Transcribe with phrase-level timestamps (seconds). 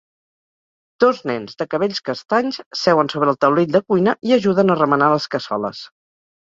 [1.03, 5.15] Dos nens de cabells castanys seuen sobre el taulell de cuina i ajuden a remenar
[5.17, 5.89] les cassoles.